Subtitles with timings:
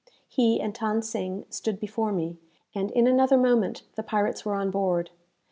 [0.27, 2.39] He and Than Sing stood before me,
[2.73, 5.11] and in another moment the pirates were on board.